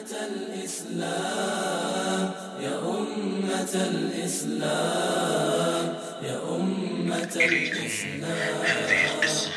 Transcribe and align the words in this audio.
أمة 0.00 0.16
الإسلام 0.26 1.80
يا 2.60 2.78
أمة 2.78 3.74
الإسلام 3.74 5.06
يا 6.22 6.40
أمة 6.56 7.34
الإسلام 7.36 8.54
هذه 8.64 9.04
القصة 9.14 9.50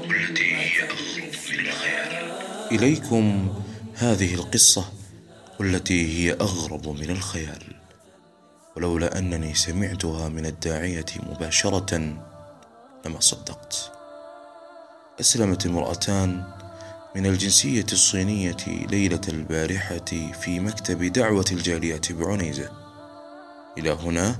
والتي 0.00 0.56
هي 0.56 0.82
أغرب 0.82 1.28
من 1.48 1.66
الخيال 1.66 2.32
إليكم 2.72 3.54
هذه 3.94 4.34
القصة 4.34 4.84
والتي 5.60 6.18
هي 6.18 6.32
أغرب 6.32 6.88
من 6.88 7.10
الخيال. 7.10 7.62
ولولا 8.76 9.18
أنني 9.18 9.54
سمعتها 9.54 10.28
من 10.28 10.46
الداعية 10.46 11.06
مباشرة 11.16 11.94
لما 13.06 13.20
صدقت. 13.20 13.92
أسلمت 15.20 15.66
امرأتان 15.66 16.44
من 17.16 17.26
الجنسية 17.26 17.86
الصينية 17.92 18.56
ليلة 18.66 19.20
البارحة 19.28 20.04
في 20.40 20.60
مكتب 20.60 21.04
دعوة 21.04 21.44
الجالية 21.52 22.00
بعنيزة. 22.10 22.70
إلى 23.78 23.90
هنا 23.90 24.36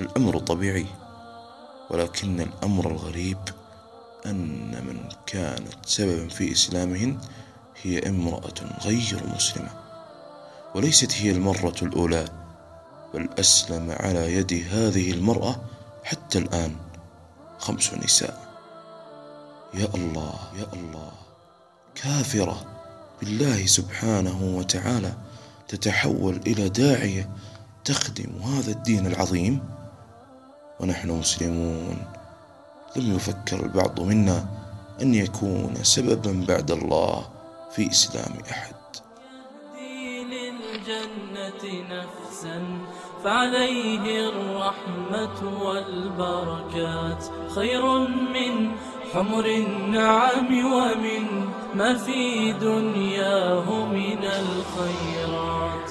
الأمر 0.00 0.38
طبيعي 0.38 0.86
ولكن 1.90 2.40
الأمر 2.40 2.90
الغريب 2.90 3.38
أن 4.26 4.70
من 4.86 5.08
كانت 5.26 5.86
سببا 5.86 6.28
في 6.28 6.52
إسلامهن 6.52 7.18
هي 7.82 7.98
امرأة 7.98 8.84
غير 8.84 9.22
مسلمة 9.34 9.70
وليست 10.74 11.12
هي 11.12 11.30
المرة 11.30 11.74
الأولى 11.82 12.24
بل 13.14 13.28
أسلم 13.38 13.90
على 13.90 14.34
يد 14.34 14.64
هذه 14.70 15.10
المرأة 15.10 15.60
حتى 16.04 16.38
الآن 16.38 16.76
خمس 17.58 17.94
نساء. 17.94 18.48
يا 19.74 19.88
الله 19.94 20.34
يا 20.58 20.66
الله. 20.72 21.12
كافرة 22.02 22.66
بالله 23.20 23.66
سبحانه 23.66 24.56
وتعالى 24.58 25.12
تتحول 25.68 26.40
إلى 26.46 26.68
داعية 26.68 27.30
تخدم 27.84 28.42
هذا 28.42 28.70
الدين 28.70 29.06
العظيم؟ 29.06 29.60
ونحن 30.80 31.10
مسلمون. 31.10 32.04
لم 32.96 33.16
يفكر 33.16 33.64
البعض 33.66 34.00
منا 34.00 34.46
أن 35.02 35.14
يكون 35.14 35.74
سببا 35.82 36.44
بعد 36.48 36.70
الله 36.70 37.28
في 37.72 37.90
إسلام 37.90 38.32
أحد. 38.50 38.74
الجنة 40.88 41.84
نفسا 41.90 42.78
فعليه 43.24 44.28
الرحمة 44.28 45.62
والبركات. 45.62 47.24
خير 47.54 47.98
من 48.08 48.70
حمر 49.12 49.44
النعم 49.46 50.50
ومن 50.72 51.24
ما 51.74 51.94
في 51.94 52.52
دنياه 52.52 53.86
من 53.92 54.18
الخيرات. 54.24 55.90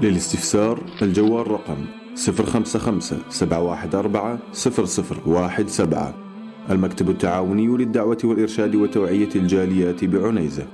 للاستفسار 0.00 0.80
الجوال 1.02 1.50
رقم 1.50 1.86
055 2.16 3.22
714 3.28 4.38
0017 4.52 6.14
المكتب 6.70 7.10
التعاوني 7.10 7.66
للدعوة 7.66 8.18
والإرشاد 8.24 8.74
وتوعية 8.74 9.28
الجاليات 9.36 10.04
بعنيزة. 10.04 10.66